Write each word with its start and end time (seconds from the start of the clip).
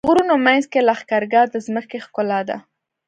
د 0.03 0.05
غرونو 0.09 0.35
منځ 0.45 0.63
کې 0.71 0.79
لښکرګاه 0.87 1.47
د 1.53 1.55
ځمکې 1.65 1.97
ښکلا 2.05 2.39
ده. 2.49 2.57